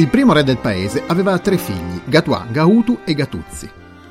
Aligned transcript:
Il 0.00 0.08
primo 0.08 0.32
re 0.32 0.42
del 0.42 0.56
paese 0.56 1.02
aveva 1.08 1.38
tre 1.40 1.58
figli, 1.58 2.00
Gatua, 2.06 2.46
Gautu 2.50 3.00
e 3.04 3.12
Gatuzzi. 3.12 3.68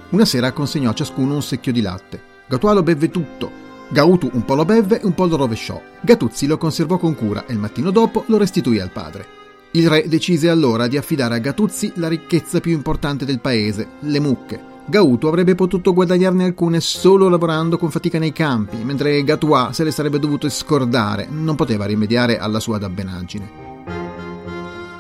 Una 0.10 0.24
sera 0.24 0.52
consegnò 0.52 0.92
a 0.92 0.94
ciascuno 0.94 1.34
un 1.34 1.42
secchio 1.42 1.72
di 1.72 1.82
latte. 1.82 2.22
Gatua 2.48 2.74
lo 2.74 2.84
bevve 2.84 3.10
tutto, 3.10 3.50
Gautu 3.90 4.30
un 4.34 4.46
po' 4.46 4.54
lo 4.54 4.66
bevve 4.66 5.02
e 5.02 5.06
un 5.08 5.16
po' 5.16 5.26
lo 5.26 5.36
rovesciò. 5.36 5.82
Gatuzzi 6.02 6.46
lo 6.46 6.60
conservò 6.60 7.00
con 7.00 7.16
cura 7.16 7.48
e 7.48 7.54
il 7.54 7.58
mattino 7.58 7.90
dopo 7.90 8.24
lo 8.28 8.38
restituì 8.38 8.80
al 8.80 8.92
padre. 8.92 9.26
Il 9.72 9.90
re 9.90 10.08
decise 10.08 10.48
allora 10.48 10.86
di 10.86 10.96
affidare 10.96 11.34
a 11.34 11.40
Gatuzzi 11.40 11.94
la 11.96 12.08
ricchezza 12.08 12.60
più 12.60 12.72
importante 12.72 13.26
del 13.26 13.40
paese, 13.40 13.88
le 14.02 14.20
mucche. 14.20 14.62
Gautu 14.86 15.26
avrebbe 15.26 15.56
potuto 15.56 15.94
guadagnarne 15.94 16.44
alcune 16.44 16.82
solo 16.82 17.30
lavorando 17.30 17.80
con 17.80 17.90
fatica 17.90 18.20
nei 18.20 18.32
campi, 18.32 18.78
mentre 18.84 19.24
Gatua 19.24 19.72
se 19.74 19.84
le 19.84 19.90
sarebbe 19.90 20.20
dovuto 20.20 20.48
scordare, 20.50 21.28
non 21.32 21.56
poteva 21.56 21.86
rimediare 21.86 22.38
alla 22.38 22.60
sua 22.60 22.78
dabbenaggine. 22.78 23.69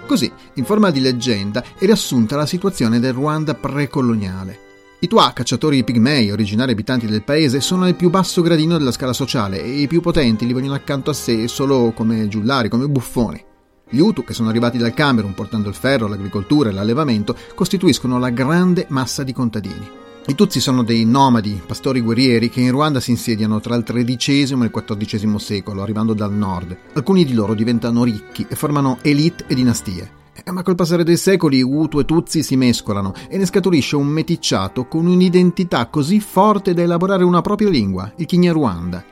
Così, 0.09 0.31
in 0.55 0.65
forma 0.65 0.89
di 0.89 1.01
leggenda, 1.01 1.63
è 1.77 1.85
riassunta 1.85 2.35
la 2.35 2.47
situazione 2.47 2.99
del 2.99 3.13
Ruanda 3.13 3.53
precoloniale. 3.53 4.57
I 5.01 5.07
Tua, 5.07 5.31
cacciatori 5.35 5.83
pigmei, 5.83 6.31
originari 6.31 6.71
abitanti 6.71 7.05
del 7.05 7.21
paese, 7.21 7.61
sono 7.61 7.83
al 7.83 7.93
più 7.93 8.09
basso 8.09 8.41
gradino 8.41 8.75
della 8.75 8.91
scala 8.91 9.13
sociale 9.13 9.61
e 9.61 9.81
i 9.81 9.87
più 9.87 10.01
potenti 10.01 10.47
li 10.47 10.53
vogliono 10.53 10.73
accanto 10.73 11.11
a 11.11 11.13
sé 11.13 11.47
solo 11.47 11.91
come 11.95 12.27
giullari, 12.27 12.69
come 12.69 12.87
buffoni. 12.87 13.45
Gli 13.87 13.99
Hutu, 13.99 14.23
che 14.23 14.33
sono 14.33 14.49
arrivati 14.49 14.79
dal 14.79 14.95
Camerun 14.95 15.35
portando 15.35 15.69
il 15.69 15.75
ferro, 15.75 16.07
l'agricoltura 16.07 16.69
e 16.69 16.73
l'allevamento, 16.73 17.35
costituiscono 17.53 18.17
la 18.17 18.31
grande 18.31 18.87
massa 18.89 19.21
di 19.21 19.31
contadini. 19.31 19.98
I 20.29 20.35
Tutsi 20.35 20.59
sono 20.59 20.83
dei 20.83 21.05
nomadi, 21.05 21.59
pastori 21.65 22.01
guerrieri 22.01 22.51
che 22.51 22.61
in 22.61 22.69
Ruanda 22.69 22.99
si 22.99 23.09
insediano 23.09 23.59
tra 23.59 23.73
il 23.73 23.83
XIII 23.83 24.61
e 24.61 24.63
il 24.63 24.69
XIV 24.71 25.35
secolo, 25.37 25.81
arrivando 25.81 26.13
dal 26.13 26.31
nord. 26.31 26.77
Alcuni 26.93 27.25
di 27.25 27.33
loro 27.33 27.55
diventano 27.55 28.03
ricchi 28.03 28.45
e 28.47 28.53
formano 28.53 28.99
elite 29.01 29.45
e 29.47 29.55
dinastie. 29.55 30.11
Eh, 30.43 30.51
ma 30.51 30.61
col 30.61 30.75
passare 30.75 31.03
dei 31.03 31.17
secoli 31.17 31.63
Hutu 31.63 31.97
e 31.97 32.05
Tutsi 32.05 32.43
si 32.43 32.55
mescolano 32.57 33.11
e 33.27 33.39
ne 33.39 33.47
scaturisce 33.47 33.95
un 33.95 34.05
meticciato 34.05 34.85
con 34.85 35.07
un'identità 35.07 35.87
così 35.87 36.19
forte 36.19 36.75
da 36.75 36.83
elaborare 36.83 37.23
una 37.23 37.41
propria 37.41 37.69
lingua, 37.69 38.13
il 38.17 38.27
Kinyarwanda. 38.27 39.03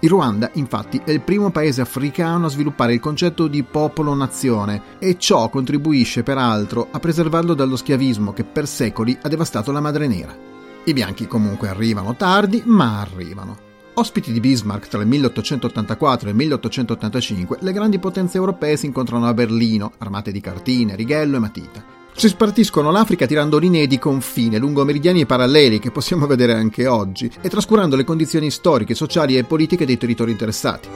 Il 0.00 0.10
Ruanda, 0.10 0.50
infatti, 0.54 1.00
è 1.04 1.12
il 1.12 1.20
primo 1.20 1.50
paese 1.50 1.82
africano 1.82 2.46
a 2.46 2.50
sviluppare 2.50 2.94
il 2.94 3.00
concetto 3.00 3.46
di 3.46 3.62
popolo-nazione 3.62 4.82
e 4.98 5.18
ciò 5.18 5.48
contribuisce 5.50 6.24
peraltro 6.24 6.88
a 6.90 6.98
preservarlo 6.98 7.54
dallo 7.54 7.76
schiavismo 7.76 8.32
che 8.32 8.42
per 8.42 8.66
secoli 8.66 9.16
ha 9.22 9.28
devastato 9.28 9.70
la 9.70 9.80
madre 9.80 10.08
nera. 10.08 10.53
I 10.86 10.92
bianchi 10.92 11.26
comunque 11.26 11.68
arrivano 11.68 12.14
tardi, 12.14 12.62
ma 12.66 13.00
arrivano. 13.00 13.56
Ospiti 13.94 14.32
di 14.32 14.40
Bismarck 14.40 14.88
tra 14.88 15.00
il 15.00 15.06
1884 15.06 16.26
e 16.26 16.30
il 16.30 16.36
1885, 16.36 17.58
le 17.60 17.72
grandi 17.72 17.98
potenze 17.98 18.36
europee 18.36 18.76
si 18.76 18.84
incontrano 18.84 19.26
a 19.26 19.32
Berlino, 19.32 19.92
armate 19.98 20.30
di 20.30 20.40
cartine, 20.40 20.94
righello 20.94 21.36
e 21.36 21.38
matita. 21.38 21.84
Si 22.14 22.28
spartiscono 22.28 22.90
l'Africa 22.90 23.24
tirando 23.26 23.58
linee 23.58 23.86
di 23.86 23.98
confine 23.98 24.58
lungo 24.58 24.84
meridiani 24.84 25.24
paralleli 25.24 25.78
che 25.78 25.90
possiamo 25.90 26.26
vedere 26.26 26.52
anche 26.52 26.86
oggi 26.86 27.30
e 27.40 27.48
trascurando 27.48 27.96
le 27.96 28.04
condizioni 28.04 28.50
storiche, 28.50 28.94
sociali 28.94 29.38
e 29.38 29.44
politiche 29.44 29.86
dei 29.86 29.96
territori 29.96 30.32
interessati. 30.32 30.88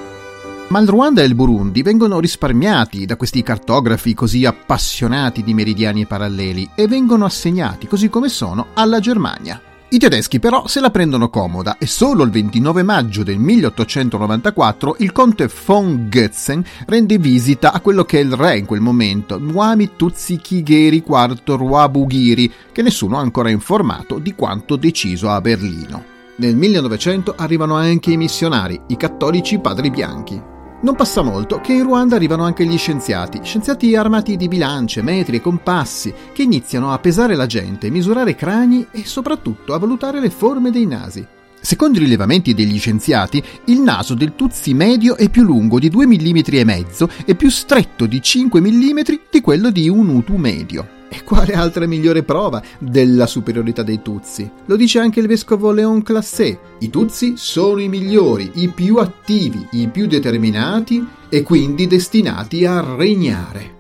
Ma 0.69 0.81
il 0.81 0.89
Ruanda 0.89 1.23
e 1.23 1.25
il 1.25 1.35
Burundi 1.35 1.81
vengono 1.81 2.21
risparmiati 2.21 3.07
da 3.07 3.17
questi 3.17 3.43
cartografi 3.43 4.13
così 4.13 4.45
appassionati 4.45 5.43
di 5.43 5.55
meridiani 5.55 6.05
paralleli 6.05 6.69
e 6.75 6.87
vengono 6.87 7.25
assegnati, 7.25 7.87
così 7.87 8.11
come 8.11 8.29
sono, 8.29 8.67
alla 8.75 9.01
Germania. 9.01 9.63
I 9.91 9.97
tedeschi 9.97 10.39
però 10.39 10.67
se 10.67 10.81
la 10.81 10.91
prendono 10.91 11.31
comoda 11.31 11.79
e 11.79 11.87
solo 11.87 12.23
il 12.23 12.31
29 12.31 12.83
maggio 12.83 13.23
del 13.23 13.39
1894 13.39 14.97
il 14.99 15.13
conte 15.13 15.49
von 15.65 16.09
Götzen 16.11 16.63
rende 16.87 17.17
visita 17.17 17.73
a 17.73 17.81
quello 17.81 18.05
che 18.05 18.19
è 18.19 18.23
il 18.23 18.35
re 18.35 18.59
in 18.59 18.67
quel 18.67 18.83
momento, 18.83 19.39
Nwami 19.39 19.93
Tutsi 19.97 20.37
Kigeri 20.37 21.03
IV 21.07 21.41
Rwabugiri, 21.43 22.53
che 22.71 22.83
nessuno 22.83 23.17
ha 23.17 23.21
ancora 23.21 23.49
informato 23.49 24.19
di 24.19 24.35
quanto 24.35 24.77
deciso 24.77 25.31
a 25.31 25.41
Berlino. 25.41 26.05
Nel 26.37 26.55
1900 26.55 27.33
arrivano 27.39 27.75
anche 27.75 28.13
i 28.13 28.19
missionari, 28.19 28.79
i 28.89 28.97
cattolici 28.99 29.59
padri 29.59 29.89
bianchi. 29.89 30.57
Non 30.81 30.95
passa 30.95 31.23
molto 31.23 31.61
che 31.61 31.73
in 31.73 31.83
Ruanda 31.83 32.15
arrivano 32.15 32.45
anche 32.45 32.65
gli 32.65 32.79
scienziati, 32.79 33.41
scienziati 33.43 33.97
armati 33.97 34.37
di 34.37 34.47
bilance, 34.47 35.03
metri 35.03 35.39
e 35.39 35.41
compassi, 35.41 36.15
che 36.33 36.43
iniziano 36.43 36.93
a 36.93 36.99
pesare 37.01 37.35
la 37.35 37.47
gente, 37.47 37.91
misurare 37.91 38.37
crani 38.37 38.87
e 38.93 39.05
soprattutto 39.05 39.75
a 39.75 39.79
valutare 39.79 40.21
le 40.21 40.31
forme 40.31 40.71
dei 40.71 40.87
nasi. 40.87 41.27
Secondo 41.61 41.99
i 41.99 42.03
rilevamenti 42.03 42.55
degli 42.55 42.79
scienziati, 42.79 43.43
il 43.65 43.81
naso 43.81 44.15
del 44.15 44.37
Tutsi 44.37 44.73
medio 44.73 45.17
è 45.17 45.29
più 45.29 45.43
lungo 45.43 45.81
di 45.81 45.89
2 45.89 46.07
mm 46.07 46.39
e 46.45 46.65
mezzo 46.65 47.11
e 47.25 47.35
più 47.35 47.51
stretto 47.51 48.07
di 48.07 48.23
5 48.23 48.61
mm 48.61 48.99
di 49.31 49.41
quello 49.41 49.71
di 49.71 49.89
un 49.89 50.09
Utu 50.11 50.37
medio. 50.37 50.98
E 51.11 51.25
quale 51.25 51.55
altra 51.55 51.87
migliore 51.87 52.23
prova 52.23 52.63
della 52.79 53.27
superiorità 53.27 53.83
dei 53.83 54.03
Tutsi? 54.03 54.49
Lo 54.67 54.77
dice 54.77 54.99
anche 54.99 55.21
il 55.21 55.27
vescovo 55.27 55.71
Léon 55.71 56.03
Classé. 56.03 56.59
I 56.81 56.91
Tutsi 56.91 57.35
sono 57.37 57.81
i 57.81 57.89
migliori, 57.89 58.51
i 58.57 58.69
più 58.69 58.97
attivi, 58.97 59.67
i 59.73 59.89
più 59.89 60.07
determinati 60.07 61.05
e 61.31 61.43
quindi 61.43 61.87
destinati 61.87 62.67
a 62.67 62.81
regnare. 62.97 63.77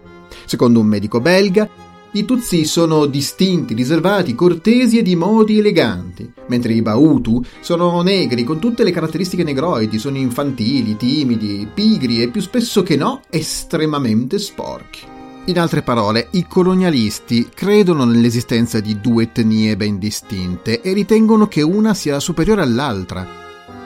Secondo 0.46 0.80
un 0.80 0.86
medico 0.86 1.20
belga, 1.20 1.68
i 2.12 2.24
Tutsi 2.24 2.64
sono 2.64 3.04
distinti, 3.04 3.74
riservati, 3.74 4.34
cortesi 4.34 4.96
e 4.96 5.02
di 5.02 5.14
modi 5.14 5.58
eleganti, 5.58 6.32
mentre 6.46 6.72
i 6.72 6.80
Bautu 6.80 7.44
sono 7.60 8.00
negri 8.00 8.44
con 8.44 8.58
tutte 8.58 8.82
le 8.82 8.90
caratteristiche 8.90 9.44
negroidi, 9.44 9.98
sono 9.98 10.16
infantili, 10.16 10.96
timidi, 10.96 11.68
pigri 11.72 12.22
e 12.22 12.30
più 12.30 12.40
spesso 12.40 12.82
che 12.82 12.96
no 12.96 13.20
estremamente 13.28 14.38
sporchi. 14.38 15.16
In 15.48 15.58
altre 15.58 15.80
parole, 15.80 16.28
i 16.32 16.46
colonialisti 16.46 17.48
credono 17.54 18.04
nell'esistenza 18.04 18.80
di 18.80 19.00
due 19.00 19.22
etnie 19.22 19.78
ben 19.78 19.98
distinte 19.98 20.82
e 20.82 20.92
ritengono 20.92 21.48
che 21.48 21.62
una 21.62 21.94
sia 21.94 22.20
superiore 22.20 22.60
all'altra. 22.60 23.26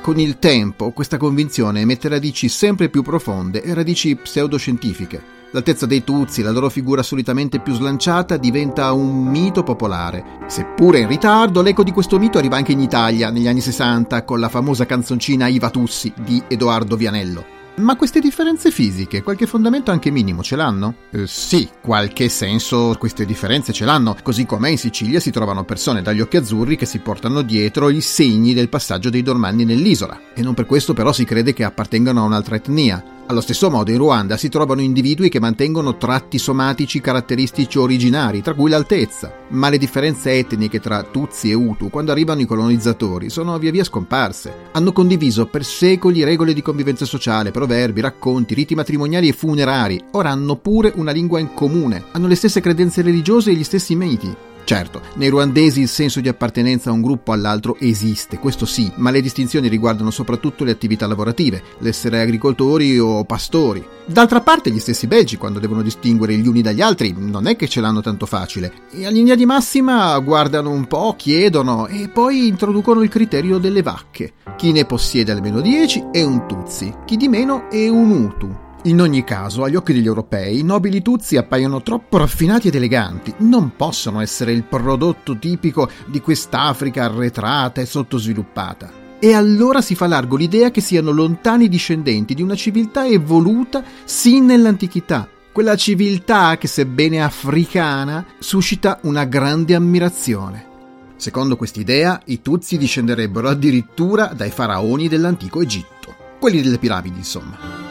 Con 0.01 0.19
il 0.19 0.41
tempo 0.41 0.91
questa 0.91 1.19
convinzione 1.19 1.85
mette 1.85 2.09
radici 2.09 2.49
sempre 2.49 2.89
più 2.89 3.03
profonde 3.03 3.63
e 3.63 3.75
radici 3.75 4.17
pseudoscientifiche. 4.17 5.23
L'altezza 5.53 5.87
dei 5.87 6.03
Tuzzi, 6.03 6.43
la 6.43 6.51
loro 6.51 6.69
figura 6.69 7.05
solitamente 7.05 7.61
più 7.61 7.75
slanciata, 7.75 8.37
diventa 8.39 8.91
un 8.93 9.25
mito 9.29 9.63
popolare. 9.63 10.25
Seppure 10.49 10.99
in 10.99 11.07
ritardo, 11.07 11.63
l'eco 11.63 11.85
di 11.85 11.93
questo 11.93 12.19
mito 12.19 12.39
arriva 12.39 12.57
anche 12.57 12.73
in 12.73 12.81
Italia 12.81 13.31
negli 13.31 13.47
anni 13.47 13.61
60 13.61 14.25
con 14.25 14.41
la 14.41 14.49
famosa 14.49 14.85
canzoncina 14.85 15.47
Iva 15.47 15.71
Tussi 15.71 16.13
di 16.25 16.43
Edoardo 16.49 16.97
Vianello. 16.97 17.62
Ma 17.75 17.97
queste 17.97 18.21
differenze 18.21 18.71
fisiche, 18.71 19.23
qualche 19.23 19.47
fondamento 19.47 19.91
anche 19.91 20.11
minimo 20.11 20.43
ce 20.43 20.57
l'hanno? 20.57 20.95
Eh, 21.11 21.27
sì, 21.27 21.71
qualche 21.81 22.29
senso 22.29 22.95
queste 22.99 23.25
differenze 23.25 23.73
ce 23.73 23.87
l'hanno, 23.87 24.15
così 24.23 24.45
come 24.45 24.71
in 24.71 24.79
Sicilia 24.79 25.21
si 25.21 25.31
trovano 25.31 25.65
persone 25.65 26.03
dagli 26.03 26.21
occhi 26.21 26.37
azzurri 26.37 26.77
che 26.77 26.85
si 26.85 26.99
portano 26.99 27.41
dietro 27.41 27.89
i 27.89 28.03
segni 28.03 28.53
del 28.53 28.69
passaggio 28.69 29.09
dei 29.09 29.23
dormanni 29.23 29.65
nell'isola, 29.65 30.21
e 30.35 30.43
non 30.43 30.53
per 30.53 30.67
questo 30.67 30.93
però 30.93 31.13
si 31.13 31.25
crede 31.25 31.55
che 31.55 31.65
appartengano 31.65 32.21
a 32.21 32.27
un'altra 32.27 32.57
etnia. 32.57 33.03
Allo 33.27 33.41
stesso 33.41 33.71
modo 33.71 33.91
in 33.91 33.99
Ruanda 33.99 34.37
si 34.37 34.49
trovano 34.49 34.81
individui 34.83 35.29
che 35.29 35.41
mantengono 35.41 35.97
tratti 35.97 36.39
somatici 36.39 37.01
caratteristici 37.01 37.79
originari, 37.79 38.43
tra 38.43 38.53
cui 38.53 38.69
l'altezza, 38.69 39.33
ma 39.51 39.69
le 39.71 39.79
differenze 39.79 40.33
etniche 40.33 40.81
tra 40.81 41.03
Tutsi 41.05 41.51
e 41.51 41.55
Hutu 41.55 41.89
quando 41.89 42.11
arrivano 42.11 42.41
i 42.41 42.47
colonizzatori 42.47 43.31
sono 43.31 43.57
via 43.59 43.71
via 43.71 43.85
scomparse. 43.85 44.53
Hanno 44.73 44.93
condiviso 44.93 45.47
per 45.47 45.65
secoli 45.65 46.25
regole 46.25 46.53
di 46.53 46.63
convivenza 46.63 47.07
sociale, 47.07 47.53
proverbi, 47.53 48.01
racconti, 48.01 48.55
riti 48.55 48.75
matrimoniali 48.75 49.29
e 49.29 49.33
funerari, 49.33 50.03
ora 50.11 50.31
hanno 50.31 50.57
pure 50.57 50.93
una 50.97 51.13
lingua 51.13 51.39
in 51.39 51.55
comune, 51.55 52.05
hanno 52.11 52.27
le 52.27 52.35
stesse 52.35 52.61
credenze 52.61 53.03
religiose 53.03 53.51
e 53.51 53.55
gli 53.55 53.65
stessi 53.65 53.95
miti. 53.95 54.37
Certo, 54.65 55.03
nei 55.15 55.29
ruandesi 55.29 55.81
il 55.81 55.89
senso 55.89 56.21
di 56.21 56.29
appartenenza 56.29 56.91
a 56.91 56.93
un 56.93 57.03
gruppo 57.03 57.33
o 57.33 57.35
all'altro 57.35 57.77
esiste, 57.79 58.39
questo 58.39 58.65
sì, 58.65 58.91
ma 58.97 59.11
le 59.11 59.21
distinzioni 59.21 59.69
riguardano 59.69 60.11
soprattutto 60.11 60.65
le 60.65 60.71
attività 60.71 61.07
lavorative, 61.07 61.63
l'essere 61.79 62.21
agricoltori 62.21 62.99
o 62.99 63.25
pastori. 63.25 63.85
D'altra 64.05 64.41
parte 64.41 64.71
gli 64.71 64.79
stessi 64.79 65.07
belgi, 65.07 65.37
quando 65.37 65.59
devono 65.59 65.83
distinguere 65.83 66.37
gli 66.37 66.47
uni 66.47 66.63
dagli 66.63 66.81
altri, 66.81 67.15
non 67.17 67.47
è 67.47 67.57
che 67.57 67.69
ce 67.69 67.81
l'hanno 67.81 68.01
tanto 68.01 68.27
facile. 68.27 68.73
E 68.93 69.05
a 69.05 69.11
linea 69.11 69.35
di 69.35 69.47
massima 69.47 70.19
guardano 70.21 70.71
un 70.71 70.87
po', 70.87 71.15
chiedono 71.17 71.87
e 71.87 72.09
poi 72.09 72.47
introducono 72.47 73.03
il 73.03 73.09
criterio 73.09 73.59
delle 73.59 73.83
vacche. 73.83 74.33
Chi 74.57 74.73
ne 74.73 74.85
possiede 74.85 75.33
almeno 75.33 75.61
10 75.61 76.07
è 76.13 76.23
un 76.23 76.47
Tutsi, 76.47 76.93
chi 77.05 77.17
di 77.17 77.29
meno 77.29 77.69
è 77.69 77.89
un 77.89 78.11
Utu. 78.11 78.71
In 78.87 79.01
ogni 79.01 79.23
caso, 79.23 79.63
agli 79.63 79.77
occhi 79.77 79.93
degli 79.93 80.07
europei, 80.07 80.59
i 80.59 80.65
nobili 80.65 81.03
tuzzi 81.03 81.37
appaiono 81.37 81.83
troppo 81.83 82.19
raffinati 82.19 82.67
ed 82.67 82.75
eleganti, 82.75 83.33
non 83.39 83.77
possono 83.77 84.21
essere 84.21 84.51
il 84.51 84.65
prodotto 84.65 85.39
tipico 85.39 85.89
di 86.07 86.21
quest'Africa 86.21 87.05
arretrata 87.05 87.81
e 87.81 87.87
sottosviluppata. 87.87 88.91
E 89.21 89.35
allora 89.35 89.81
si 89.81 89.95
fa 89.95 90.09
largo 90.09 90.35
l'idea 90.35 90.73
che 90.73 90.81
siano 90.81 91.13
lontani 91.13 91.69
discendenti 91.69 92.35
di 92.35 92.43
una 92.43 92.57
civiltà 92.57 93.07
evoluta 93.07 93.85
sin 94.03 94.47
nell'antichità, 94.47 95.29
quella 95.53 95.77
civiltà 95.77 96.59
che, 96.59 96.67
sebbene 96.67 97.23
africana, 97.23 98.27
suscita 98.41 98.99
una 99.03 99.25
grande 99.27 99.77
ammirazione. 99.77 100.67
Secondo 101.15 101.55
quest'idea, 101.55 102.21
i 102.25 102.43
Tutsi 102.43 102.77
discenderebbero 102.79 103.49
addirittura 103.49 104.33
dai 104.35 104.51
faraoni 104.51 105.07
dell'antico 105.07 105.61
Egitto, 105.63 106.17
quelli 106.41 106.61
delle 106.61 106.79
piramidi, 106.79 107.19
insomma. 107.19 107.82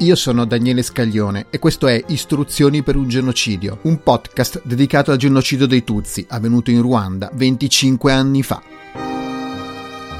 Io 0.00 0.14
sono 0.14 0.44
Daniele 0.44 0.82
Scaglione 0.82 1.46
e 1.48 1.58
questo 1.58 1.86
è 1.86 2.04
Istruzioni 2.08 2.82
per 2.82 2.96
un 2.96 3.08
genocidio, 3.08 3.78
un 3.84 4.02
podcast 4.02 4.60
dedicato 4.62 5.10
al 5.10 5.16
genocidio 5.16 5.66
dei 5.66 5.84
Tutsi, 5.84 6.26
avvenuto 6.28 6.70
in 6.70 6.82
Ruanda 6.82 7.30
25 7.32 8.12
anni 8.12 8.42
fa. 8.42 9.05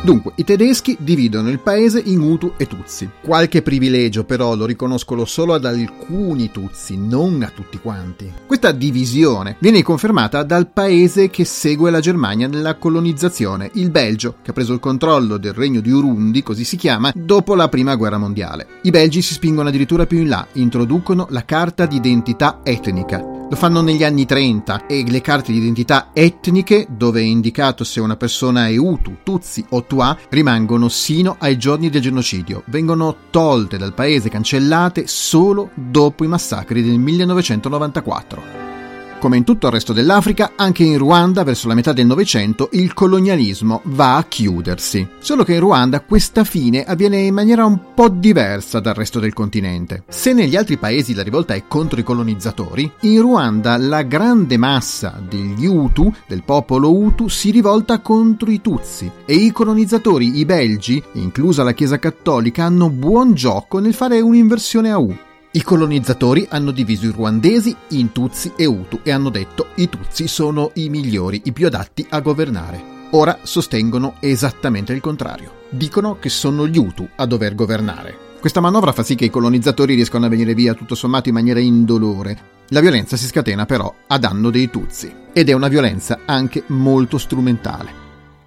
Dunque, 0.02 0.32
i 0.36 0.44
tedeschi 0.44 0.96
dividono 1.00 1.48
il 1.48 1.58
paese 1.58 2.00
in 2.04 2.20
Hutu 2.20 2.52
e 2.56 2.66
Tutsi. 2.66 3.10
Qualche 3.20 3.62
privilegio 3.62 4.24
però 4.24 4.54
lo 4.54 4.64
riconoscono 4.64 5.24
solo 5.24 5.54
ad 5.54 5.64
alcuni 5.64 6.50
Tutsi, 6.52 6.96
non 6.96 7.42
a 7.42 7.50
tutti 7.52 7.78
quanti. 7.78 8.32
Questa 8.46 8.70
divisione 8.70 9.56
viene 9.58 9.82
confermata 9.82 10.44
dal 10.44 10.68
paese 10.68 11.28
che 11.28 11.44
segue 11.44 11.90
la 11.90 11.98
Germania 11.98 12.46
nella 12.46 12.76
colonizzazione, 12.76 13.70
il 13.74 13.90
Belgio, 13.90 14.36
che 14.42 14.50
ha 14.50 14.54
preso 14.54 14.72
il 14.72 14.80
controllo 14.80 15.38
del 15.38 15.54
regno 15.54 15.80
di 15.80 15.90
Urundi, 15.90 16.42
così 16.42 16.62
si 16.62 16.76
chiama, 16.76 17.10
dopo 17.12 17.56
la 17.56 17.68
prima 17.68 17.96
guerra 17.96 18.18
mondiale. 18.18 18.66
I 18.82 18.90
belgi 18.90 19.22
si 19.22 19.34
spingono 19.34 19.68
addirittura 19.68 20.06
più 20.06 20.18
in 20.18 20.28
là, 20.28 20.46
introducono 20.52 21.26
la 21.30 21.44
carta 21.44 21.84
d'identità 21.84 22.60
etnica, 22.62 23.35
lo 23.48 23.56
fanno 23.56 23.80
negli 23.80 24.02
anni 24.02 24.26
30 24.26 24.86
e 24.86 25.04
le 25.08 25.20
carte 25.20 25.52
di 25.52 25.58
identità 25.58 26.10
etniche, 26.12 26.86
dove 26.90 27.20
è 27.20 27.24
indicato 27.24 27.84
se 27.84 28.00
una 28.00 28.16
persona 28.16 28.68
è 28.68 28.76
Hutu, 28.76 29.18
Tutsi 29.22 29.64
o 29.70 29.84
Tua, 29.84 30.16
rimangono 30.30 30.88
sino 30.88 31.36
ai 31.38 31.56
giorni 31.56 31.88
del 31.88 32.02
genocidio. 32.02 32.62
Vengono 32.66 33.16
tolte 33.30 33.78
dal 33.78 33.94
paese, 33.94 34.28
cancellate 34.28 35.06
solo 35.06 35.70
dopo 35.74 36.24
i 36.24 36.28
massacri 36.28 36.82
del 36.82 36.98
1994. 36.98 38.65
Come 39.18 39.38
in 39.38 39.44
tutto 39.44 39.66
il 39.66 39.72
resto 39.72 39.94
dell'Africa, 39.94 40.52
anche 40.56 40.84
in 40.84 40.98
Ruanda, 40.98 41.42
verso 41.42 41.68
la 41.68 41.74
metà 41.74 41.94
del 41.94 42.04
Novecento, 42.04 42.68
il 42.72 42.92
colonialismo 42.92 43.80
va 43.84 44.16
a 44.16 44.24
chiudersi. 44.24 45.08
Solo 45.18 45.42
che 45.42 45.54
in 45.54 45.60
Ruanda 45.60 46.00
questa 46.00 46.44
fine 46.44 46.84
avviene 46.84 47.20
in 47.20 47.32
maniera 47.32 47.64
un 47.64 47.94
po' 47.94 48.10
diversa 48.10 48.78
dal 48.78 48.92
resto 48.92 49.18
del 49.18 49.32
continente. 49.32 50.04
Se 50.08 50.34
negli 50.34 50.54
altri 50.54 50.76
paesi 50.76 51.14
la 51.14 51.22
rivolta 51.22 51.54
è 51.54 51.64
contro 51.66 51.98
i 51.98 52.04
colonizzatori, 52.04 52.92
in 53.00 53.20
Ruanda 53.22 53.78
la 53.78 54.02
grande 54.02 54.58
massa 54.58 55.18
degli 55.26 55.66
Hutu, 55.66 56.12
del 56.28 56.42
popolo 56.44 56.94
Hutu, 56.94 57.28
si 57.28 57.50
rivolta 57.50 58.00
contro 58.00 58.50
i 58.50 58.60
Tutsi 58.60 59.10
e 59.24 59.34
i 59.34 59.50
colonizzatori, 59.50 60.38
i 60.38 60.44
belgi, 60.44 61.02
inclusa 61.12 61.64
la 61.64 61.72
Chiesa 61.72 61.98
Cattolica, 61.98 62.64
hanno 62.64 62.90
buon 62.90 63.32
gioco 63.32 63.78
nel 63.78 63.94
fare 63.94 64.20
un'inversione 64.20 64.90
a 64.92 64.98
U. 64.98 65.16
I 65.56 65.62
colonizzatori 65.62 66.46
hanno 66.50 66.70
diviso 66.70 67.06
i 67.06 67.12
ruandesi 67.12 67.74
in 67.92 68.12
Tutsi 68.12 68.52
e 68.56 68.66
Hutu 68.66 69.00
e 69.02 69.10
hanno 69.10 69.30
detto 69.30 69.68
i 69.76 69.88
Tutsi 69.88 70.28
sono 70.28 70.70
i 70.74 70.90
migliori, 70.90 71.40
i 71.44 71.52
più 71.52 71.64
adatti 71.64 72.06
a 72.10 72.20
governare. 72.20 73.08
Ora 73.12 73.38
sostengono 73.40 74.16
esattamente 74.20 74.92
il 74.92 75.00
contrario. 75.00 75.62
Dicono 75.70 76.18
che 76.18 76.28
sono 76.28 76.68
gli 76.68 76.76
Hutu 76.76 77.08
a 77.16 77.24
dover 77.24 77.54
governare. 77.54 78.18
Questa 78.38 78.60
manovra 78.60 78.92
fa 78.92 79.02
sì 79.02 79.14
che 79.14 79.24
i 79.24 79.30
colonizzatori 79.30 79.94
riescano 79.94 80.26
a 80.26 80.28
venire 80.28 80.52
via 80.52 80.74
tutto 80.74 80.94
sommato 80.94 81.28
in 81.30 81.34
maniera 81.36 81.58
indolore. 81.58 82.38
La 82.68 82.80
violenza 82.80 83.16
si 83.16 83.24
scatena 83.24 83.64
però 83.64 83.90
a 84.08 84.18
danno 84.18 84.50
dei 84.50 84.68
Tutsi 84.68 85.10
ed 85.32 85.48
è 85.48 85.54
una 85.54 85.68
violenza 85.68 86.18
anche 86.26 86.64
molto 86.66 87.16
strumentale. 87.16 88.05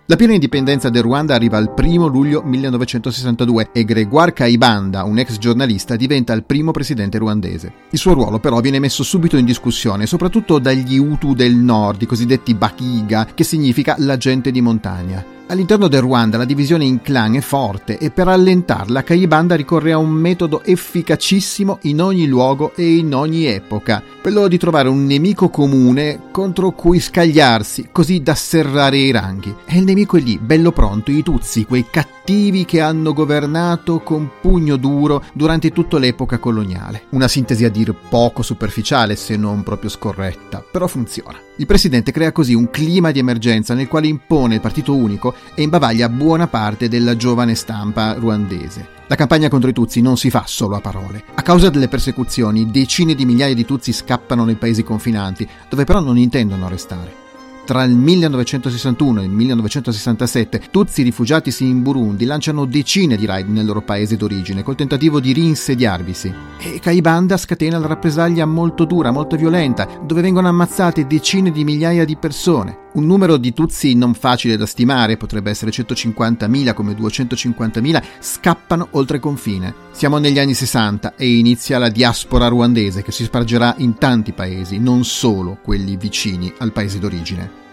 La 0.09 0.15
piena 0.15 0.33
indipendenza 0.33 0.89
del 0.89 1.03
Ruanda 1.03 1.35
arriva 1.35 1.59
il 1.59 1.71
1 1.77 2.07
luglio 2.07 2.41
1962 2.41 3.69
e 3.71 3.85
Grégoire 3.85 4.33
Kaibanda, 4.33 5.03
un 5.03 5.19
ex 5.19 5.37
giornalista, 5.37 5.95
diventa 5.95 6.33
il 6.33 6.45
primo 6.45 6.71
presidente 6.71 7.19
ruandese. 7.19 7.71
Il 7.91 7.99
suo 7.99 8.15
ruolo 8.15 8.39
però 8.39 8.59
viene 8.59 8.79
messo 8.79 9.03
subito 9.03 9.37
in 9.37 9.45
discussione, 9.45 10.07
soprattutto 10.07 10.57
dagli 10.57 10.97
Hutu 10.97 11.35
del 11.35 11.53
nord, 11.53 12.01
i 12.01 12.07
cosiddetti 12.07 12.55
Bakiga, 12.55 13.27
che 13.35 13.43
significa 13.43 13.97
la 13.99 14.17
gente 14.17 14.49
di 14.49 14.61
montagna. 14.61 15.38
All'interno 15.51 15.87
del 15.87 16.01
Ruanda 16.01 16.37
la 16.37 16.45
divisione 16.45 16.85
in 16.85 17.01
clan 17.01 17.33
è 17.33 17.41
forte 17.41 17.97
e 17.97 18.11
per 18.11 18.27
allentarla 18.27 19.01
Kaibanda 19.01 19.55
ricorre 19.55 19.91
a 19.91 19.97
un 19.97 20.11
metodo 20.11 20.63
efficacissimo 20.63 21.79
in 21.83 22.03
ogni 22.03 22.27
luogo 22.27 22.73
e 22.75 22.97
in 22.97 23.15
ogni 23.15 23.47
epoca, 23.47 24.03
quello 24.21 24.47
di 24.47 24.59
trovare 24.59 24.89
un 24.89 25.07
nemico 25.07 25.49
comune 25.49 26.27
contro 26.29 26.69
cui 26.69 26.99
scagliarsi, 26.99 27.89
così 27.91 28.21
da 28.21 28.35
serrare 28.35 28.97
i 28.97 29.09
ranghi. 29.09 29.55
E 29.65 29.79
il 29.79 29.85
nemico 29.85 30.17
è 30.17 30.21
lì, 30.21 30.37
bello 30.37 30.71
pronto, 30.71 31.09
i 31.09 31.23
Tutsi, 31.23 31.65
quei 31.65 31.87
cattivi 31.89 32.63
che 32.63 32.79
hanno 32.79 33.11
governato 33.13 34.01
con 34.01 34.29
pugno 34.39 34.75
duro 34.75 35.23
durante 35.33 35.71
tutta 35.71 35.97
l'epoca 35.97 36.37
coloniale. 36.37 37.05
Una 37.09 37.27
sintesi 37.27 37.65
a 37.65 37.71
dir 37.71 37.95
poco 38.07 38.43
superficiale 38.43 39.15
se 39.15 39.35
non 39.35 39.63
proprio 39.63 39.89
scorretta, 39.89 40.63
però 40.71 40.85
funziona. 40.85 41.39
Il 41.55 41.65
presidente 41.65 42.11
crea 42.11 42.31
così 42.31 42.53
un 42.53 42.69
clima 42.69 43.11
di 43.11 43.19
emergenza 43.19 43.73
nel 43.73 43.89
quale 43.89 44.07
impone 44.07 44.55
il 44.55 44.61
partito 44.61 44.95
unico 44.95 45.33
e 45.53 45.61
imbavaglia 45.61 46.09
buona 46.09 46.47
parte 46.47 46.87
della 46.87 47.15
giovane 47.15 47.55
stampa 47.55 48.13
ruandese. 48.13 48.97
La 49.07 49.15
campagna 49.15 49.49
contro 49.49 49.69
i 49.69 49.73
Tutsi 49.73 50.01
non 50.01 50.17
si 50.17 50.29
fa 50.29 50.43
solo 50.45 50.75
a 50.75 50.81
parole. 50.81 51.23
A 51.33 51.41
causa 51.41 51.69
delle 51.69 51.87
persecuzioni, 51.87 52.69
decine 52.69 53.15
di 53.15 53.25
migliaia 53.25 53.55
di 53.55 53.65
Tutsi 53.65 53.91
scappano 53.91 54.45
nei 54.45 54.55
paesi 54.55 54.83
confinanti, 54.83 55.47
dove 55.67 55.83
però 55.83 55.99
non 55.99 56.17
intendono 56.17 56.69
restare. 56.69 57.27
Tra 57.69 57.83
il 57.83 57.95
1961 57.95 59.21
e 59.21 59.25
il 59.25 59.29
1967 59.29 60.69
Tutsi 60.71 61.03
rifugiatisi 61.03 61.65
in 61.65 61.83
Burundi 61.83 62.25
lanciano 62.25 62.65
decine 62.65 63.15
di 63.15 63.27
raid 63.27 63.47
nel 63.47 63.67
loro 63.67 63.83
paese 63.83 64.17
d'origine 64.17 64.63
col 64.63 64.73
tentativo 64.73 65.19
di 65.19 65.33
rinsediarvisi. 65.33 66.33
E 66.57 66.79
Kaibanda 66.79 67.37
scatena 67.37 67.77
la 67.77 67.85
rappresaglia 67.85 68.47
molto 68.47 68.85
dura, 68.85 69.11
molto 69.11 69.35
violenta, 69.35 69.87
dove 70.03 70.21
vengono 70.21 70.47
ammazzate 70.47 71.05
decine 71.05 71.51
di 71.51 71.63
migliaia 71.63 72.05
di 72.05 72.15
persone. 72.15 72.87
Un 72.91 73.05
numero 73.05 73.37
di 73.37 73.53
Tutsi 73.53 73.93
non 73.93 74.15
facile 74.15 74.57
da 74.57 74.65
stimare, 74.65 75.15
potrebbe 75.15 75.51
essere 75.51 75.69
150.000 75.69 76.73
come 76.73 76.93
250.000, 76.93 78.03
scappano 78.19 78.87
oltre 78.91 79.19
confine. 79.19 79.73
Siamo 79.91 80.17
negli 80.17 80.39
anni 80.39 80.55
60 80.55 81.13
e 81.15 81.37
inizia 81.37 81.77
la 81.77 81.89
diaspora 81.89 82.47
ruandese 82.47 83.03
che 83.03 83.11
si 83.11 83.25
spargerà 83.25 83.75
in 83.77 83.99
tanti 83.99 84.31
paesi, 84.31 84.79
non 84.79 85.03
solo 85.03 85.59
quelli 85.61 85.97
vicini 85.97 86.51
al 86.57 86.71
paese 86.71 86.97
d'origine. 86.97 87.67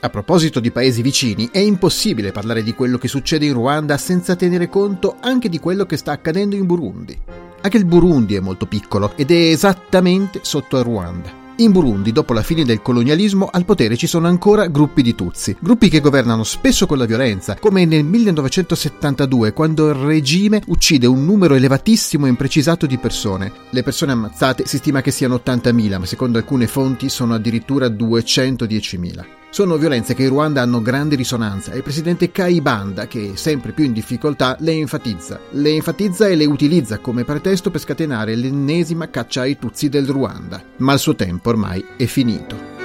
A 0.00 0.08
proposito 0.08 0.58
di 0.60 0.70
paesi 0.70 1.02
vicini, 1.02 1.50
è 1.52 1.58
impossibile 1.58 2.32
parlare 2.32 2.62
di 2.62 2.72
quello 2.72 2.96
che 2.96 3.08
succede 3.08 3.44
in 3.44 3.52
Ruanda 3.52 3.98
senza 3.98 4.36
tenere 4.36 4.70
conto 4.70 5.16
anche 5.20 5.50
di 5.50 5.58
quello 5.58 5.84
che 5.84 5.98
sta 5.98 6.12
accadendo 6.12 6.56
in 6.56 6.64
Burundi. 6.64 7.18
Anche 7.60 7.76
il 7.76 7.84
Burundi 7.84 8.36
è 8.36 8.40
molto 8.40 8.64
piccolo 8.64 9.12
ed 9.16 9.32
è 9.32 9.50
esattamente 9.50 10.38
sotto 10.42 10.78
a 10.78 10.82
Ruanda. 10.82 11.37
In 11.60 11.72
Burundi, 11.72 12.12
dopo 12.12 12.34
la 12.34 12.44
fine 12.44 12.64
del 12.64 12.82
colonialismo, 12.82 13.48
al 13.50 13.64
potere 13.64 13.96
ci 13.96 14.06
sono 14.06 14.28
ancora 14.28 14.68
gruppi 14.68 15.02
di 15.02 15.16
Tutsi, 15.16 15.56
gruppi 15.58 15.88
che 15.88 15.98
governano 15.98 16.44
spesso 16.44 16.86
con 16.86 16.98
la 16.98 17.04
violenza, 17.04 17.56
come 17.56 17.84
nel 17.84 18.04
1972, 18.04 19.52
quando 19.52 19.88
il 19.88 19.94
regime 19.94 20.62
uccide 20.66 21.08
un 21.08 21.24
numero 21.24 21.56
elevatissimo 21.56 22.26
e 22.26 22.28
imprecisato 22.28 22.86
di 22.86 22.96
persone. 22.98 23.50
Le 23.70 23.82
persone 23.82 24.12
ammazzate 24.12 24.66
si 24.66 24.76
stima 24.76 25.00
che 25.00 25.10
siano 25.10 25.42
80.000, 25.44 25.98
ma 25.98 26.06
secondo 26.06 26.38
alcune 26.38 26.68
fonti 26.68 27.08
sono 27.08 27.34
addirittura 27.34 27.88
210.000. 27.88 29.24
Sono 29.50 29.76
violenze 29.76 30.14
che 30.14 30.24
in 30.24 30.28
Ruanda 30.28 30.60
hanno 30.60 30.82
grande 30.82 31.16
risonanza 31.16 31.72
e 31.72 31.78
il 31.78 31.82
presidente 31.82 32.30
Kaibanda, 32.30 33.06
che 33.06 33.32
è 33.32 33.36
sempre 33.36 33.72
più 33.72 33.84
in 33.84 33.92
difficoltà, 33.92 34.56
le 34.60 34.72
enfatizza. 34.72 35.40
Le 35.50 35.70
enfatizza 35.70 36.28
e 36.28 36.36
le 36.36 36.44
utilizza 36.44 36.98
come 36.98 37.24
pretesto 37.24 37.70
per 37.70 37.80
scatenare 37.80 38.34
l'ennesima 38.34 39.08
caccia 39.08 39.40
ai 39.40 39.58
Tutsi 39.58 39.88
del 39.88 40.06
Ruanda. 40.06 40.62
Ma 40.76 40.92
il 40.92 40.98
suo 40.98 41.14
tempo 41.14 41.48
ormai 41.48 41.84
è 41.96 42.04
finito. 42.04 42.77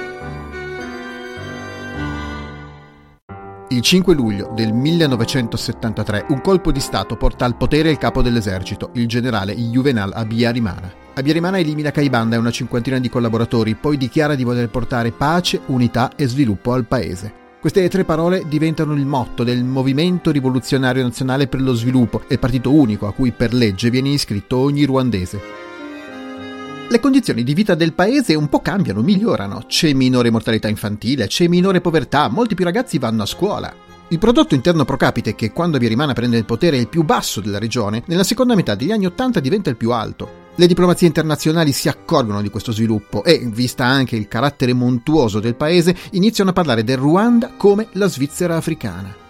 Il 3.68 3.80
5 3.80 4.14
luglio 4.14 4.52
del 4.54 4.74
1973 4.74 6.26
un 6.28 6.42
colpo 6.42 6.70
di 6.70 6.80
Stato 6.80 7.16
porta 7.16 7.46
al 7.46 7.56
potere 7.56 7.90
il 7.90 7.96
capo 7.96 8.20
dell'esercito, 8.20 8.90
il 8.92 9.06
generale 9.08 9.54
Juvenal 9.54 10.12
Abiyarimana. 10.14 10.92
Abiyarimana 11.14 11.58
elimina 11.58 11.90
Kaibanda 11.90 12.36
e 12.36 12.38
una 12.38 12.50
cinquantina 12.50 12.98
di 12.98 13.08
collaboratori, 13.08 13.74
poi 13.74 13.96
dichiara 13.96 14.34
di 14.34 14.44
voler 14.44 14.68
portare 14.68 15.12
pace, 15.12 15.60
unità 15.66 16.12
e 16.14 16.28
sviluppo 16.28 16.74
al 16.74 16.84
paese. 16.84 17.32
Queste 17.58 17.88
tre 17.88 18.04
parole 18.04 18.44
diventano 18.46 18.92
il 18.92 19.06
motto 19.06 19.44
del 19.44 19.64
Movimento 19.64 20.30
Rivoluzionario 20.30 21.02
Nazionale 21.02 21.46
per 21.46 21.62
lo 21.62 21.72
Sviluppo, 21.72 22.20
il 22.28 22.38
partito 22.38 22.70
unico 22.70 23.06
a 23.06 23.14
cui 23.14 23.32
per 23.32 23.54
legge 23.54 23.88
viene 23.88 24.10
iscritto 24.10 24.58
ogni 24.58 24.84
ruandese. 24.84 25.40
Le 26.86 27.00
condizioni 27.00 27.42
di 27.42 27.54
vita 27.54 27.74
del 27.74 27.94
paese 27.94 28.34
un 28.34 28.48
po' 28.48 28.60
cambiano, 28.60 29.00
migliorano. 29.00 29.64
C'è 29.66 29.94
minore 29.94 30.30
mortalità 30.30 30.68
infantile, 30.68 31.26
c'è 31.26 31.48
minore 31.48 31.80
povertà, 31.80 32.28
molti 32.28 32.54
più 32.54 32.64
ragazzi 32.64 32.98
vanno 32.98 33.22
a 33.22 33.26
scuola. 33.26 33.74
Il 34.08 34.18
prodotto 34.18 34.54
interno 34.54 34.84
pro 34.84 34.98
capite, 34.98 35.34
che 35.34 35.50
quando 35.50 35.78
Biarimana 35.78 36.12
prende 36.12 36.36
il 36.36 36.44
potere 36.44 36.76
è 36.76 36.80
il 36.80 36.88
più 36.88 37.02
basso 37.02 37.40
della 37.40 37.58
regione, 37.58 38.02
nella 38.06 38.22
seconda 38.22 38.54
metà 38.54 38.74
degli 38.74 38.92
anni 38.92 39.06
Ottanta 39.06 39.40
diventa 39.40 39.70
il 39.70 39.76
più 39.76 39.92
alto. 39.92 40.42
Le 40.56 40.66
diplomazie 40.66 41.06
internazionali 41.06 41.72
si 41.72 41.88
accorgono 41.88 42.42
di 42.42 42.50
questo 42.50 42.70
sviluppo 42.70 43.24
e, 43.24 43.40
vista 43.50 43.86
anche 43.86 44.14
il 44.14 44.28
carattere 44.28 44.74
montuoso 44.74 45.40
del 45.40 45.56
paese, 45.56 45.96
iniziano 46.10 46.50
a 46.50 46.52
parlare 46.52 46.84
del 46.84 46.98
Ruanda 46.98 47.50
come 47.56 47.88
la 47.92 48.08
Svizzera 48.08 48.56
africana. 48.56 49.23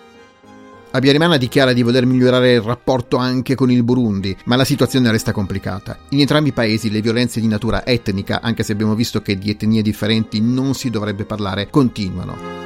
Abiyarimana 0.95 1.39
dichiara 1.39 1.73
di 1.73 1.83
voler 1.83 2.07
migliorare 2.07 2.53
il 2.53 2.61
rapporto 2.61 3.17
anche 3.17 3.57
con 3.57 3.69
il 3.69 3.83
Burundi, 3.83 4.37
ma 4.45 4.55
la 4.55 4.65
situazione 4.65 5.11
resta 5.11 5.33
complicata. 5.33 5.99
In 6.11 6.21
entrambi 6.21 6.51
i 6.51 6.53
paesi 6.53 6.89
le 6.89 7.01
violenze 7.01 7.41
di 7.41 7.49
natura 7.49 7.85
etnica, 7.85 8.41
anche 8.41 8.63
se 8.63 8.71
abbiamo 8.71 8.95
visto 8.95 9.21
che 9.21 9.37
di 9.37 9.51
etnie 9.51 9.83
differenti 9.83 10.41
non 10.41 10.73
si 10.75 10.91
dovrebbe 10.91 11.25
parlare, 11.25 11.69
continuano. 11.69 12.64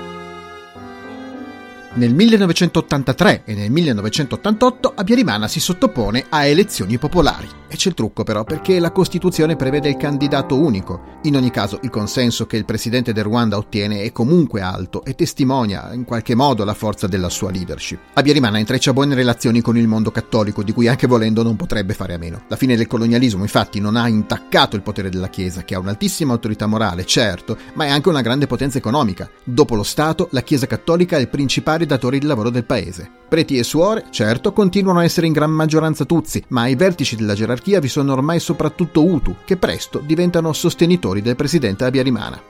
Nel 1.94 2.14
1983 2.14 3.42
e 3.44 3.54
nel 3.54 3.70
1988 3.70 4.92
Abiyarimana 4.94 5.48
si 5.48 5.58
sottopone 5.58 6.26
a 6.28 6.44
elezioni 6.44 6.98
popolari. 6.98 7.48
E 7.70 7.76
c'è 7.76 7.88
il 7.88 7.94
trucco 7.94 8.24
però, 8.24 8.44
perché 8.44 8.78
la 8.78 8.92
Costituzione 8.92 9.56
prevede 9.56 9.88
il 9.88 9.96
candidato 9.96 10.58
unico. 10.58 11.18
In 11.22 11.36
ogni 11.36 11.50
caso, 11.50 11.78
il 11.82 11.90
consenso 11.90 12.46
che 12.46 12.56
il 12.56 12.64
presidente 12.64 13.12
del 13.12 13.24
Ruanda 13.24 13.58
ottiene 13.58 14.02
è 14.02 14.12
comunque 14.12 14.62
alto 14.62 15.04
e 15.04 15.14
testimonia 15.14 15.92
in 15.92 16.04
qualche 16.04 16.34
modo 16.34 16.64
la 16.64 16.72
forza 16.72 17.06
della 17.06 17.28
sua 17.28 17.50
leadership. 17.50 17.98
Abiyarimana 18.14 18.58
intreccia 18.58 18.92
buone 18.94 19.14
relazioni 19.14 19.60
con 19.60 19.76
il 19.76 19.86
mondo 19.86 20.10
cattolico, 20.10 20.62
di 20.62 20.72
cui 20.72 20.88
anche 20.88 21.06
volendo 21.06 21.42
non 21.42 21.56
potrebbe 21.56 21.92
fare 21.94 22.14
a 22.14 22.18
meno. 22.18 22.42
La 22.48 22.56
fine 22.56 22.76
del 22.76 22.86
colonialismo, 22.86 23.42
infatti, 23.42 23.80
non 23.80 23.96
ha 23.96 24.08
intaccato 24.08 24.76
il 24.76 24.82
potere 24.82 25.10
della 25.10 25.28
Chiesa, 25.28 25.64
che 25.64 25.74
ha 25.74 25.78
un'altissima 25.78 26.32
autorità 26.32 26.66
morale, 26.66 27.04
certo, 27.04 27.58
ma 27.74 27.84
è 27.84 27.90
anche 27.90 28.08
una 28.08 28.22
grande 28.22 28.46
potenza 28.46 28.78
economica. 28.78 29.28
Dopo 29.44 29.74
lo 29.74 29.82
Stato, 29.82 30.28
la 30.30 30.42
Chiesa 30.42 30.66
cattolica 30.66 31.16
è 31.18 31.20
il 31.20 31.28
principale 31.28 31.77
datore 31.86 32.18
di 32.18 32.26
lavoro 32.26 32.50
del 32.50 32.64
paese. 32.64 33.10
Preti 33.28 33.58
e 33.58 33.62
suore, 33.62 34.06
certo, 34.10 34.52
continuano 34.52 35.00
a 35.00 35.04
essere 35.04 35.26
in 35.26 35.32
gran 35.32 35.50
maggioranza 35.50 36.04
Tutsi, 36.04 36.42
ma 36.48 36.62
ai 36.62 36.74
vertici 36.74 37.16
della 37.16 37.34
gerarchia 37.34 37.80
vi 37.80 37.88
sono 37.88 38.12
ormai 38.12 38.40
soprattutto 38.40 39.04
Hutu, 39.04 39.36
che 39.44 39.56
presto 39.56 40.02
diventano 40.04 40.52
sostenitori 40.52 41.22
del 41.22 41.36
presidente 41.36 41.84
Abiyarimana. 41.84 42.40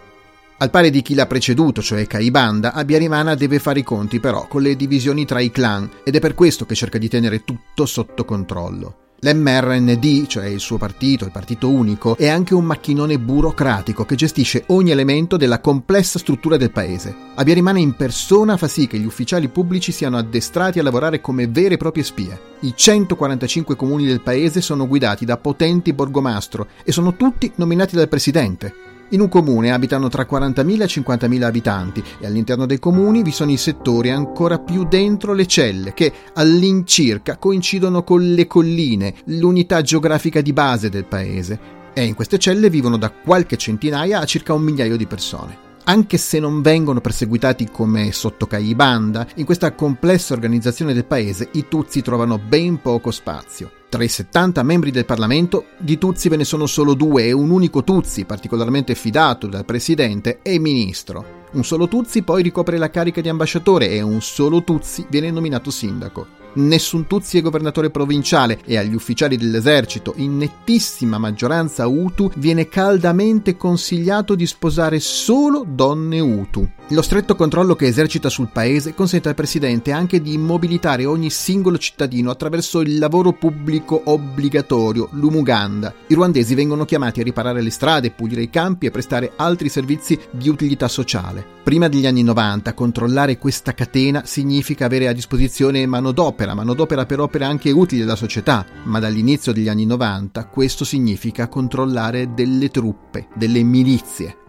Al 0.61 0.71
pari 0.71 0.91
di 0.91 1.03
chi 1.03 1.15
l'ha 1.15 1.27
preceduto, 1.27 1.81
cioè 1.83 2.07
Caibanda, 2.07 2.73
Abiyarimana 2.73 3.35
deve 3.35 3.61
fare 3.61 3.79
i 3.79 3.85
conti 3.85 4.19
però 4.19 4.49
con 4.49 4.63
le 4.63 4.75
divisioni 4.75 5.25
tra 5.25 5.41
i 5.41 5.53
clan 5.53 5.89
ed 6.03 6.17
è 6.17 6.21
per 6.21 6.35
questo 6.35 6.67
che 6.67 6.75
cerca 6.75 6.99
di 6.99 7.09
tenere 7.09 7.45
tutto 7.45 7.87
sotto 7.87 8.25
controllo. 8.25 9.08
L'MRND, 9.21 10.27
cioè 10.27 10.47
il 10.47 10.61
suo 10.61 10.79
partito, 10.79 11.25
il 11.25 11.33
partito 11.33 11.69
unico, 11.69 12.17
è 12.17 12.29
anche 12.29 12.55
un 12.55 12.65
macchinone 12.65 13.19
burocratico 13.19 14.05
che 14.05 14.15
gestisce 14.15 14.63
ogni 14.69 14.93
elemento 14.93 15.37
della 15.37 15.61
complessa 15.61 16.21
struttura 16.21 16.57
del 16.57 16.71
paese. 16.71 17.13
Abiyarimana 17.35 17.81
in 17.81 17.97
persona 17.97 18.57
fa 18.57 18.69
sì 18.69 18.87
che 18.87 18.97
gli 18.97 19.05
ufficiali 19.05 19.49
pubblici 19.49 19.91
siano 19.91 20.19
addestrati 20.19 20.79
a 20.79 20.85
lavorare 20.85 21.21
come 21.21 21.49
vere 21.49 21.75
e 21.75 21.79
proprie 21.79 22.05
spie. 22.05 22.41
I 22.61 22.75
145 22.77 23.75
comuni 23.75 24.07
del 24.07 24.21
paese 24.21 24.61
sono 24.61 24.87
guidati 24.87 25.25
da 25.25 25.37
potenti 25.37 25.93
borgomastro 25.93 26.69
e 26.85 26.93
sono 26.93 27.17
tutti 27.17 27.51
nominati 27.57 27.97
dal 27.97 28.09
presidente. 28.09 28.88
In 29.11 29.21
un 29.21 29.29
comune 29.29 29.73
abitano 29.73 30.09
tra 30.09 30.27
40.000 30.29 30.83
e 30.83 30.85
50.000 30.85 31.43
abitanti 31.43 32.05
e 32.21 32.27
all'interno 32.27 32.67
dei 32.67 32.79
comuni 32.79 33.23
vi 33.23 33.31
sono 33.31 33.51
i 33.51 33.57
settori 33.57 34.11
ancora 34.11 34.59
più 34.59 34.85
dentro 34.85 35.33
le 35.33 35.47
celle 35.47 35.95
che 35.95 36.13
all'incirca 36.35 37.39
coincidono 37.39 38.05
con 38.05 38.23
le 38.35 38.47
colline, 38.47 39.15
l'unità 39.27 39.81
geografica 39.81 40.43
di 40.43 40.53
base 40.53 40.91
del 40.91 41.07
paese. 41.07 41.77
E 41.95 42.05
in 42.05 42.15
queste 42.15 42.39
celle 42.39 42.69
vivono 42.69 42.99
da 42.99 43.11
qualche 43.11 43.57
centinaia 43.57 44.21
a 44.21 44.27
circa 44.27 44.53
un 44.53 44.63
migliaio 44.63 44.97
di 44.97 45.07
persone 45.07 45.67
anche 45.89 46.19
se 46.19 46.39
non 46.39 46.61
vengono 46.61 47.01
perseguitati 47.01 47.71
come 47.71 48.13
sotto 48.13 48.47
Caibanda, 48.47 49.27
in 49.37 49.47
questa 49.47 49.73
complessa 49.73 50.35
organizzazione 50.35 50.93
del 50.93 51.07
paese 51.07 51.49
i 51.53 51.67
Tutsi 51.67 52.03
trovano 52.03 52.39
ben 52.39 52.79
poco 52.83 53.11
spazio. 53.11 53.78
Tra 53.91 54.05
i 54.05 54.09
70 54.09 54.63
membri 54.65 54.91
del 54.91 55.07
Parlamento, 55.07 55.69
di 55.79 55.97
Tutsi 55.97 56.29
ve 56.29 56.37
ne 56.37 56.45
sono 56.45 56.67
solo 56.67 56.93
due 56.93 57.25
e 57.25 57.33
un 57.33 57.49
unico 57.49 57.85
Tutsi, 57.85 58.27
particolarmente 58.27 58.95
fidato 58.95 59.47
dal 59.47 59.65
presidente, 59.65 60.41
è 60.43 60.59
ministro. 60.59 61.47
Un 61.53 61.65
solo 61.65 61.89
Tutsi 61.89 62.21
poi 62.21 62.43
ricopre 62.43 62.77
la 62.77 62.91
carica 62.91 63.23
di 63.23 63.31
ambasciatore 63.31 63.89
e 63.89 64.03
un 64.03 64.21
solo 64.21 64.63
Tutsi 64.63 65.07
viene 65.09 65.31
nominato 65.31 65.71
sindaco 65.71 66.39
nessun 66.59 67.07
Tutsi 67.07 67.39
è 67.39 67.43
governatore 67.43 67.91
provinciale 67.91 68.61
e 68.65 68.77
agli 68.77 68.95
ufficiali 68.95 69.37
dell'esercito, 69.37 70.15
in 70.17 70.37
nettissima 70.37 71.19
maggioranza 71.19 71.87
Hutu, 71.87 72.31
viene 72.37 72.69
caldamente 72.69 73.57
consigliato 73.57 74.35
di 74.35 74.47
sposare 74.47 75.01
solo 75.01 75.65
donne 75.67 76.21
Hutu. 76.21 76.69
Lo 76.89 77.03
stretto 77.03 77.37
controllo 77.37 77.75
che 77.77 77.87
esercita 77.87 78.29
sul 78.29 78.49
paese 78.51 78.95
consente 78.95 79.29
al 79.29 79.35
presidente 79.35 79.93
anche 79.93 80.21
di 80.21 80.33
immobilitare 80.33 81.05
ogni 81.05 81.31
singolo 81.31 81.79
cittadino 81.79 82.31
attraverso 82.31 82.81
il 82.81 82.99
lavoro 82.99 83.33
pubblico 83.33 83.78
obbligatorio, 83.87 85.09
l'umuganda. 85.13 85.95
I 86.07 86.15
ruandesi 86.15 86.55
vengono 86.55 86.85
chiamati 86.85 87.21
a 87.21 87.25
riparare 87.25 87.63
le 87.63 87.71
strade, 87.71 88.11
pulire 88.11 88.43
i 88.43 88.51
campi 88.51 88.87
e 88.87 88.91
prestare 88.91 89.33
altri 89.37 89.69
servizi 89.69 90.19
di 90.31 90.49
utilità 90.49 90.89
sociale. 90.89 91.45
Prima 91.63 91.89
degli 91.89 92.07
anni 92.07 92.23
90 92.23 92.73
controllare 92.75 93.39
questa 93.39 93.75
catena 93.75 94.23
significa 94.25 94.87
avere 94.87 95.09
a 95.09 95.13
disposizione 95.13 95.85
manodopera, 95.87 96.55
manodopera 96.55 97.05
per 97.07 97.21
opere 97.21 97.45
anche 97.45 97.71
utili 97.71 98.03
alla 98.03 98.17
società, 98.17 98.65
ma 98.85 98.99
dall'inizio 98.99 99.53
degli 99.53 99.69
anni 99.69 99.85
90 99.85 100.47
questo 100.47 100.85
significa 100.85 101.49
controllare 101.49 102.33
delle 102.35 102.71
truppe, 102.71 103.29
delle 103.35 103.63
milizie. 103.63 104.47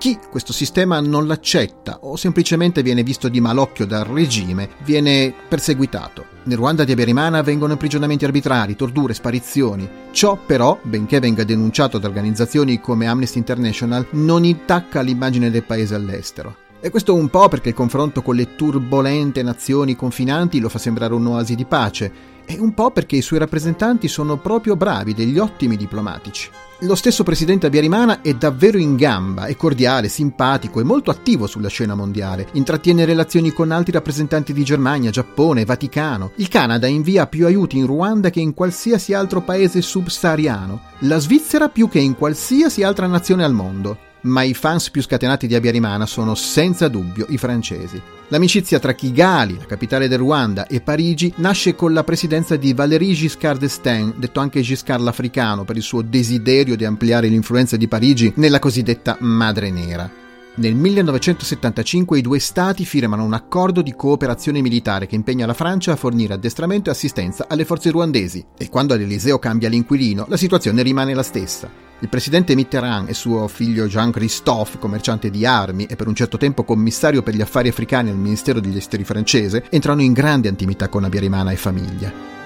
Chi 0.00 0.18
questo 0.30 0.54
sistema 0.54 0.98
non 1.00 1.26
l'accetta 1.26 1.98
o 2.04 2.16
semplicemente 2.16 2.82
viene 2.82 3.02
visto 3.02 3.28
di 3.28 3.38
malocchio 3.38 3.84
dal 3.84 4.06
regime 4.06 4.70
viene 4.82 5.30
perseguitato. 5.46 6.24
Nel 6.44 6.56
Ruanda 6.56 6.84
di 6.84 6.92
Aberimana 6.92 7.36
avvengono 7.36 7.72
imprigionamenti 7.72 8.24
arbitrari, 8.24 8.76
torture, 8.76 9.12
sparizioni. 9.12 9.86
Ciò 10.10 10.38
però, 10.38 10.80
benché 10.82 11.20
venga 11.20 11.44
denunciato 11.44 11.98
da 11.98 12.08
organizzazioni 12.08 12.80
come 12.80 13.08
Amnesty 13.08 13.36
International, 13.36 14.06
non 14.12 14.46
intacca 14.46 15.02
l'immagine 15.02 15.50
del 15.50 15.64
paese 15.64 15.94
all'estero. 15.94 16.68
E 16.82 16.88
questo 16.88 17.14
un 17.14 17.28
po' 17.28 17.48
perché 17.48 17.68
il 17.68 17.74
confronto 17.74 18.22
con 18.22 18.34
le 18.34 18.54
turbolente 18.56 19.42
nazioni 19.42 19.94
confinanti 19.94 20.60
lo 20.60 20.70
fa 20.70 20.78
sembrare 20.78 21.12
un'oasi 21.12 21.54
di 21.54 21.66
pace, 21.66 22.12
e 22.46 22.58
un 22.58 22.72
po' 22.72 22.90
perché 22.90 23.16
i 23.16 23.22
suoi 23.22 23.38
rappresentanti 23.38 24.08
sono 24.08 24.38
proprio 24.38 24.76
bravi, 24.76 25.12
degli 25.12 25.38
ottimi 25.38 25.76
diplomatici. 25.76 26.48
Lo 26.80 26.94
stesso 26.94 27.22
presidente 27.22 27.66
Abiyarimana 27.66 28.22
è 28.22 28.32
davvero 28.32 28.78
in 28.78 28.96
gamba, 28.96 29.44
è 29.44 29.54
cordiale, 29.56 30.08
simpatico 30.08 30.80
e 30.80 30.82
molto 30.82 31.10
attivo 31.10 31.46
sulla 31.46 31.68
scena 31.68 31.94
mondiale. 31.94 32.48
Intrattiene 32.52 33.04
relazioni 33.04 33.52
con 33.52 33.70
altri 33.70 33.92
rappresentanti 33.92 34.54
di 34.54 34.64
Germania, 34.64 35.10
Giappone, 35.10 35.66
Vaticano. 35.66 36.32
Il 36.36 36.48
Canada 36.48 36.86
invia 36.86 37.26
più 37.26 37.44
aiuti 37.44 37.76
in 37.76 37.84
Ruanda 37.84 38.30
che 38.30 38.40
in 38.40 38.54
qualsiasi 38.54 39.12
altro 39.12 39.42
paese 39.42 39.82
subsahariano. 39.82 40.80
La 41.00 41.18
Svizzera 41.18 41.68
più 41.68 41.90
che 41.90 41.98
in 41.98 42.16
qualsiasi 42.16 42.82
altra 42.82 43.06
nazione 43.06 43.44
al 43.44 43.52
mondo 43.52 44.08
ma 44.22 44.42
i 44.42 44.54
fans 44.54 44.90
più 44.90 45.02
scatenati 45.02 45.46
di 45.46 45.54
Abiyarimana 45.54 46.06
sono 46.06 46.34
senza 46.34 46.88
dubbio 46.88 47.26
i 47.28 47.38
francesi. 47.38 48.00
L'amicizia 48.28 48.78
tra 48.78 48.94
Kigali, 48.94 49.56
la 49.58 49.66
capitale 49.66 50.06
del 50.06 50.18
Ruanda, 50.18 50.66
e 50.66 50.80
Parigi 50.80 51.32
nasce 51.36 51.74
con 51.74 51.92
la 51.92 52.04
presidenza 52.04 52.56
di 52.56 52.72
Valéry 52.72 53.12
Giscard 53.12 53.58
d'Estaing, 53.58 54.14
detto 54.16 54.40
anche 54.40 54.60
Giscard 54.60 55.02
l'Africano 55.02 55.64
per 55.64 55.76
il 55.76 55.82
suo 55.82 56.02
desiderio 56.02 56.76
di 56.76 56.84
ampliare 56.84 57.28
l'influenza 57.28 57.76
di 57.76 57.88
Parigi 57.88 58.32
nella 58.36 58.60
cosiddetta 58.60 59.16
Madre 59.20 59.70
Nera. 59.70 60.10
Nel 60.52 60.74
1975 60.74 62.18
i 62.18 62.22
due 62.22 62.38
stati 62.38 62.84
firmano 62.84 63.24
un 63.24 63.32
accordo 63.32 63.82
di 63.82 63.94
cooperazione 63.94 64.60
militare 64.60 65.06
che 65.06 65.14
impegna 65.14 65.46
la 65.46 65.54
Francia 65.54 65.92
a 65.92 65.96
fornire 65.96 66.34
addestramento 66.34 66.88
e 66.88 66.92
assistenza 66.92 67.46
alle 67.48 67.64
forze 67.64 67.90
ruandesi 67.90 68.44
e 68.58 68.68
quando 68.68 68.92
all'Eliseo 68.92 69.38
cambia 69.38 69.68
l'inquilino 69.68 70.26
la 70.28 70.36
situazione 70.36 70.82
rimane 70.82 71.14
la 71.14 71.22
stessa. 71.22 71.89
Il 72.02 72.08
presidente 72.08 72.54
Mitterrand 72.54 73.10
e 73.10 73.14
suo 73.14 73.46
figlio 73.46 73.86
Jean-Christophe, 73.86 74.78
commerciante 74.78 75.28
di 75.28 75.44
armi 75.44 75.84
e 75.84 75.96
per 75.96 76.08
un 76.08 76.14
certo 76.14 76.38
tempo 76.38 76.64
commissario 76.64 77.22
per 77.22 77.34
gli 77.34 77.42
affari 77.42 77.68
africani 77.68 78.08
al 78.08 78.16
Ministero 78.16 78.58
degli 78.58 78.78
Esteri 78.78 79.04
francese, 79.04 79.64
entrano 79.68 80.00
in 80.00 80.14
grande 80.14 80.48
intimità 80.48 80.88
con 80.88 81.04
Abiyarimana 81.04 81.50
e 81.50 81.56
famiglia. 81.56 82.39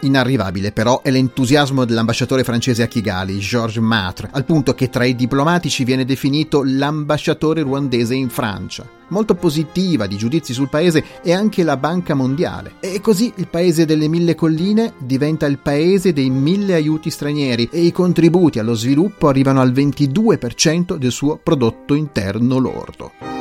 Inarrivabile 0.00 0.70
però 0.70 1.02
è 1.02 1.10
l'entusiasmo 1.10 1.84
dell'ambasciatore 1.84 2.44
francese 2.44 2.82
a 2.82 2.86
Kigali, 2.86 3.38
Georges 3.38 3.82
Matre, 3.82 4.28
al 4.32 4.44
punto 4.44 4.74
che 4.74 4.88
tra 4.88 5.04
i 5.04 5.16
diplomatici 5.16 5.82
viene 5.82 6.04
definito 6.04 6.62
l'ambasciatore 6.64 7.62
ruandese 7.62 8.14
in 8.14 8.28
Francia. 8.28 8.86
Molto 9.08 9.34
positiva 9.34 10.06
di 10.06 10.16
giudizi 10.16 10.52
sul 10.52 10.68
paese 10.68 11.02
è 11.22 11.32
anche 11.32 11.64
la 11.64 11.76
Banca 11.76 12.14
Mondiale. 12.14 12.74
E 12.80 13.00
così 13.00 13.32
il 13.36 13.48
paese 13.48 13.86
delle 13.86 14.06
mille 14.06 14.34
colline 14.34 14.92
diventa 14.98 15.46
il 15.46 15.58
paese 15.58 16.12
dei 16.12 16.30
mille 16.30 16.74
aiuti 16.74 17.10
stranieri 17.10 17.68
e 17.72 17.80
i 17.80 17.90
contributi 17.90 18.58
allo 18.58 18.74
sviluppo 18.74 19.28
arrivano 19.28 19.60
al 19.60 19.72
22% 19.72 20.96
del 20.96 21.10
suo 21.10 21.40
prodotto 21.42 21.94
interno 21.94 22.58
lordo. 22.58 23.37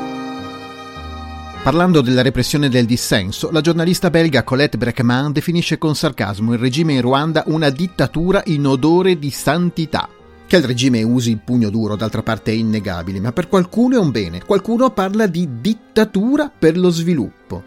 Parlando 1.68 2.00
della 2.00 2.22
repressione 2.22 2.70
del 2.70 2.86
dissenso, 2.86 3.52
la 3.52 3.60
giornalista 3.60 4.10
belga 4.10 4.46
Colette 4.46 4.78
Breckman 4.78 5.34
definisce 5.34 5.78
con 5.78 5.98
sarcasmo 5.98 6.54
il 6.54 6.60
regime 6.60 6.94
in 6.94 7.02
Ruanda 7.02 7.44
una 7.48 7.70
dittatura 7.70 8.42
in 8.46 8.66
odore 8.66 9.20
di 9.20 9.30
santità. 9.32 10.08
Che 10.48 10.56
il 10.56 10.64
regime 10.64 11.04
usi 11.04 11.32
il 11.32 11.42
pugno 11.44 11.70
duro, 11.70 11.98
d'altra 11.98 12.24
parte 12.24 12.52
è 12.52 12.56
innegabile, 12.56 13.20
ma 13.20 13.34
per 13.34 13.50
qualcuno 13.50 13.98
è 13.98 14.00
un 14.00 14.12
bene. 14.12 14.46
Qualcuno 14.46 14.92
parla 14.92 15.28
di 15.28 15.60
dittatura 15.60 16.50
per 16.58 16.78
lo 16.78 16.90
sviluppo. 16.90 17.62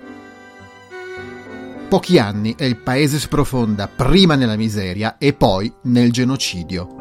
Pochi 1.90 2.18
anni 2.18 2.54
e 2.56 2.66
il 2.66 2.78
paese 2.78 3.18
sprofonda 3.18 3.86
prima 3.86 4.34
nella 4.34 4.56
miseria 4.56 5.18
e 5.18 5.34
poi 5.34 5.70
nel 5.82 6.10
genocidio. 6.10 6.99